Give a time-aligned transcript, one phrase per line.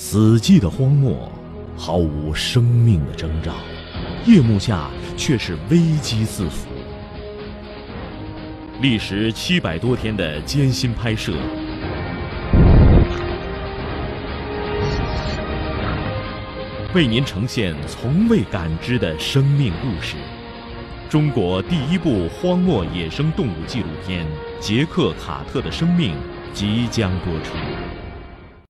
[0.00, 1.28] 死寂的荒漠
[1.76, 3.52] 毫无生命的征兆
[4.26, 6.68] 夜幕下却是危机四伏。
[8.80, 11.32] 历时七百多天的艰辛拍摄。
[16.94, 20.14] 为您呈现从未感知的生命故事。
[21.10, 24.24] 中国第一部荒漠野生动物纪录片
[24.60, 26.14] 杰克卡特的生命
[26.54, 27.87] 即将播出。